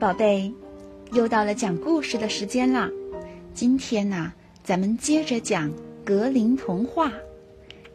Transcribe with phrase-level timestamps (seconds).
[0.00, 0.50] 宝贝，
[1.12, 2.88] 又到了讲故事的时间啦！
[3.52, 4.32] 今天呢，
[4.64, 5.70] 咱们接着讲
[6.06, 7.12] 格林童话，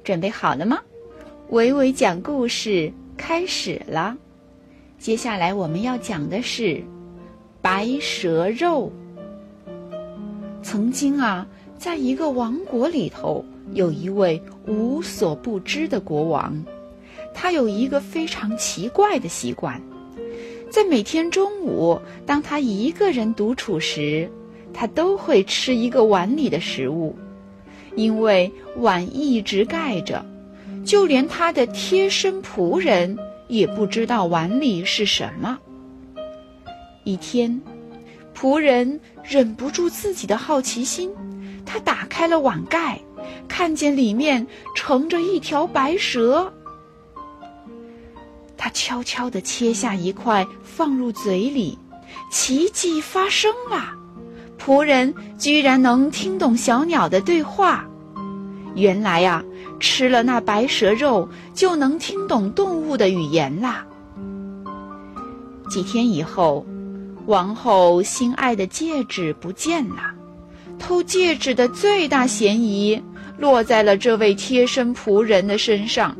[0.03, 0.77] 准备好了吗？
[1.49, 4.15] 伟伟讲故事开始了。
[4.99, 6.79] 接下来我们要讲的是
[7.59, 8.91] 白蛇肉。
[10.61, 13.43] 曾经啊，在一个王国里头，
[13.73, 16.63] 有一位无所不知的国王，
[17.33, 19.81] 他有一个非常奇怪的习惯。
[20.69, 24.29] 在每天中午，当他一个人独处时，
[24.73, 27.15] 他都会吃一个碗里的食物，
[27.95, 30.25] 因为碗一直盖着，
[30.83, 35.57] 就连他的贴身仆人也不知道碗里是什么。
[37.05, 37.61] 一天，
[38.35, 41.09] 仆人忍不住自己的好奇心，
[41.65, 42.99] 他打开了碗盖，
[43.47, 46.51] 看见里面盛着一条白蛇。
[48.57, 51.77] 他悄悄地切下一块放入嘴里，
[52.31, 53.93] 奇迹发生了，
[54.57, 57.85] 仆人居然能听懂小鸟的对话。
[58.75, 59.43] 原来呀，
[59.79, 63.85] 吃了那白蛇肉就能听懂动物的语言啦。
[65.69, 66.65] 几天以后，
[67.25, 70.13] 王后心爱的戒指不见了，
[70.77, 73.01] 偷戒指的最大嫌疑
[73.37, 76.15] 落在了这位贴身仆人的身上。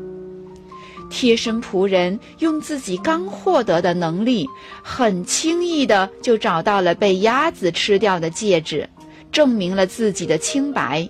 [1.08, 4.46] 贴身仆人用自己刚获得的能力，
[4.82, 8.88] 很轻易的就找到了被鸭子吃掉的戒指，
[9.30, 11.08] 证明了自己的清白。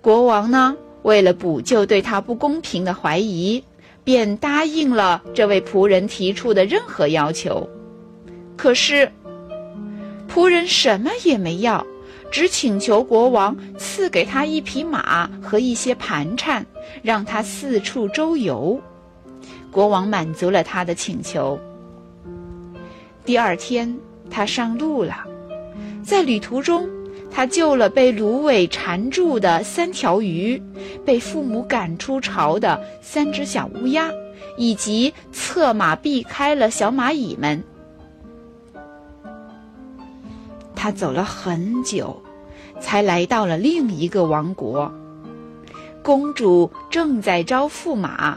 [0.00, 3.64] 国王呢，为了补救对他不公平的怀疑，
[4.04, 7.68] 便答应了这位仆人提出的任何要求。
[8.56, 9.10] 可是，
[10.32, 11.84] 仆人什么也没要。
[12.34, 16.66] 只请求国王赐给他一匹马和一些盘缠，
[17.00, 18.76] 让他四处周游。
[19.70, 21.56] 国王满足了他的请求。
[23.24, 23.96] 第二天，
[24.28, 25.24] 他上路了。
[26.02, 26.88] 在旅途中，
[27.30, 30.60] 他救了被芦苇缠住的三条鱼，
[31.04, 34.10] 被父母赶出巢的三只小乌鸦，
[34.58, 37.62] 以及策马避开了小蚂蚁们。
[40.84, 42.20] 他走了很久。
[42.78, 44.92] 才来到了另一个王国。
[46.02, 48.36] 公主正在招驸马，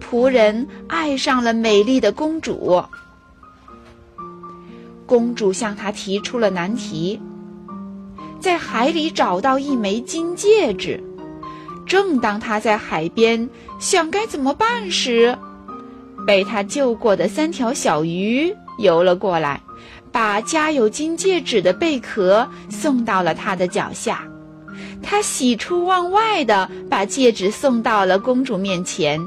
[0.00, 2.82] 仆人爱上了美丽的公主。
[5.06, 7.20] 公主向他提出了难题：
[8.40, 11.04] 在海里找到一枚金戒指。
[11.86, 15.38] 正当他在海边想该怎么办时，
[16.26, 19.60] 被他救过的三条小鱼游了过来。
[20.20, 24.28] 把夹有金戒指的贝壳送到了他的脚下，
[25.00, 29.20] 他喜出望外地把戒指送到了公主面前，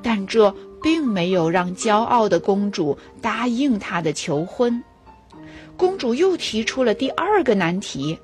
[0.00, 4.84] 但这并没有让骄傲的公主答应他的求婚。
[5.76, 8.16] 公主又提出了第二个难题，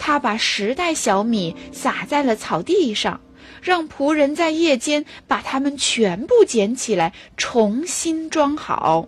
[0.00, 3.20] 她把十袋小米撒在了草地上，
[3.62, 9.06] 让仆人在夜间把它们全部捡起来，重新装好。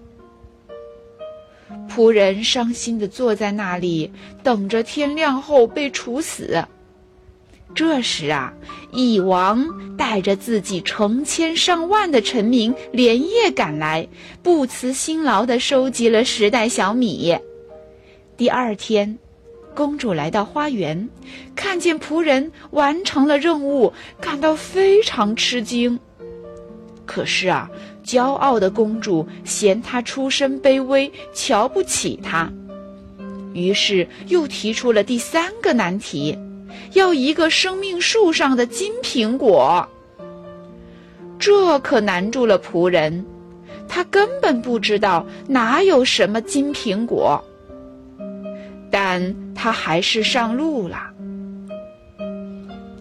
[1.88, 4.10] 仆人伤心地坐在那里，
[4.42, 6.64] 等着天亮后被处死。
[7.74, 8.52] 这时啊，
[8.92, 14.06] 蚁王带着自己成千上万的臣民连夜赶来，
[14.42, 17.36] 不辞辛劳地收集了十袋小米。
[18.36, 19.18] 第二天，
[19.74, 21.08] 公主来到花园，
[21.56, 25.98] 看见仆人完成了任务，感到非常吃惊。
[27.06, 27.70] 可是啊。
[28.04, 32.52] 骄傲的公主嫌他出身卑微，瞧不起他，
[33.54, 36.38] 于是又提出了第三个难题：
[36.92, 39.88] 要一个生命树上的金苹果。
[41.38, 43.24] 这可难住了仆人，
[43.88, 47.42] 他根本不知道哪有什么金苹果，
[48.90, 51.13] 但他还是上路了。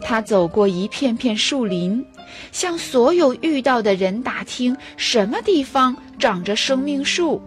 [0.04, 2.06] 他走过一片片树林。
[2.52, 7.40] 向所有遇到的人打听什么地方长着生命树，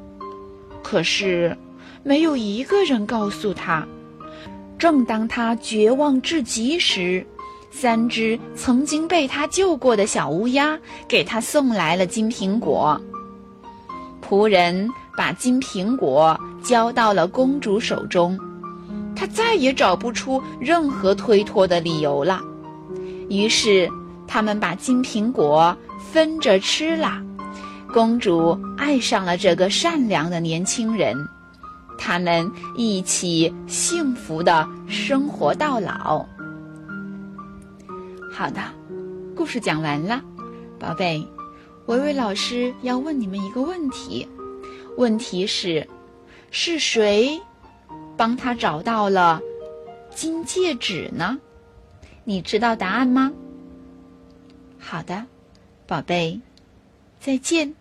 [0.83, 1.57] 可是
[2.05, 3.87] 没有一个人告诉他。
[4.79, 7.27] 正当他绝望至极时，
[7.71, 10.79] 三只曾经被他救过的小乌鸦
[11.09, 13.01] 给他送来了金苹果。
[14.23, 18.39] 仆人把金苹果交到了公主手中，
[19.17, 22.41] 他再也找不出任何推脱的理由了。
[23.29, 23.91] 于是。
[24.29, 25.75] 他们把金苹果
[26.13, 27.23] 分着吃了，
[27.93, 31.17] 公主爱上了这个善良的年轻人，
[31.97, 36.27] 他们一起幸福的生活到老。
[38.33, 38.61] 好的，
[39.37, 40.21] 故事讲完了，
[40.77, 41.25] 宝贝，
[41.87, 44.27] 维维老师要问你们一个问题：
[44.97, 45.87] 问题是，
[46.51, 47.41] 是谁
[48.17, 49.41] 帮他找到了
[50.15, 51.39] 金戒指呢？
[52.25, 53.33] 你知道答案吗？
[54.79, 55.27] 好的，
[55.87, 56.41] 宝贝，
[57.21, 57.75] 再见。